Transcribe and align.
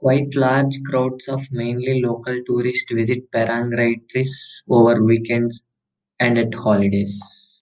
Quite 0.00 0.34
large 0.36 0.82
crowds 0.84 1.26
of 1.28 1.50
mainly 1.50 2.02
local 2.02 2.38
tourists 2.46 2.84
visit 2.92 3.30
Parangtritis 3.30 4.28
over 4.68 5.02
weekends 5.02 5.64
and 6.18 6.36
at 6.36 6.52
holidays. 6.52 7.18